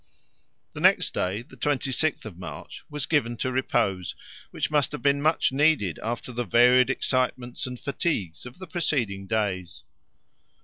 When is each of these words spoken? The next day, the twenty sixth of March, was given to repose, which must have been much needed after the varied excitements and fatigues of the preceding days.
The 0.73 0.79
next 0.79 1.13
day, 1.13 1.43
the 1.43 1.55
twenty 1.55 1.91
sixth 1.91 2.25
of 2.25 2.35
March, 2.35 2.81
was 2.89 3.05
given 3.05 3.37
to 3.37 3.51
repose, 3.51 4.15
which 4.49 4.71
must 4.71 4.91
have 4.93 5.03
been 5.03 5.21
much 5.21 5.51
needed 5.51 5.99
after 6.01 6.31
the 6.31 6.43
varied 6.43 6.89
excitements 6.89 7.67
and 7.67 7.79
fatigues 7.79 8.47
of 8.47 8.57
the 8.57 8.65
preceding 8.65 9.27
days. 9.27 9.83